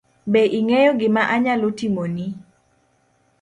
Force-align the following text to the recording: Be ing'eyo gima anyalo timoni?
Be 0.31 0.41
ing'eyo 0.57 0.91
gima 0.99 1.21
anyalo 1.35 1.67
timoni? 1.79 2.27